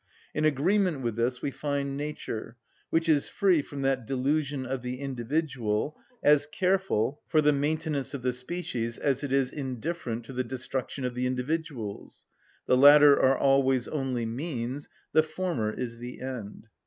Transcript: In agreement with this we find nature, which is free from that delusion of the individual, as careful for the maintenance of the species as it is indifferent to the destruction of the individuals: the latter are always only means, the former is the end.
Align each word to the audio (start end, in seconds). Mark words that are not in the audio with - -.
In 0.33 0.45
agreement 0.45 1.01
with 1.01 1.15
this 1.15 1.43
we 1.43 1.51
find 1.51 1.95
nature, 1.95 2.57
which 2.89 3.07
is 3.07 3.29
free 3.29 3.61
from 3.61 3.83
that 3.83 4.07
delusion 4.07 4.65
of 4.65 4.81
the 4.81 4.99
individual, 4.99 5.95
as 6.23 6.47
careful 6.47 7.21
for 7.27 7.39
the 7.39 7.51
maintenance 7.53 8.15
of 8.15 8.23
the 8.23 8.33
species 8.33 8.97
as 8.97 9.23
it 9.23 9.31
is 9.31 9.51
indifferent 9.51 10.25
to 10.25 10.33
the 10.33 10.43
destruction 10.43 11.05
of 11.05 11.13
the 11.13 11.27
individuals: 11.27 12.25
the 12.65 12.77
latter 12.77 13.13
are 13.21 13.37
always 13.37 13.87
only 13.89 14.25
means, 14.25 14.89
the 15.11 15.21
former 15.21 15.71
is 15.71 15.99
the 15.99 16.19
end. 16.19 16.65